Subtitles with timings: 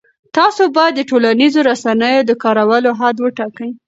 [0.37, 3.71] تاسو باید د ټولنیزو رسنیو د کارولو حد وټاکئ.